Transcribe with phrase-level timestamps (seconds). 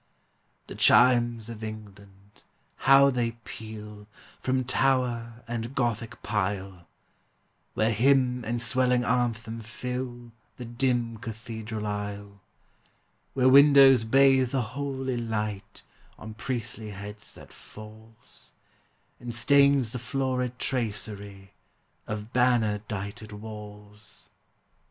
[0.65, 2.41] The chimes of England,
[2.87, 4.07] how they peal
[4.39, 6.87] From tower and Gothic pile,
[7.75, 12.41] Where hymn and swelling anthem fill The dim cathedral aisle;
[13.35, 15.83] Where windows bathe the holy light
[16.17, 18.53] On priestly heads that falls,
[19.19, 21.53] And stains the florid tracery
[22.07, 24.29] Of banner dighted walls!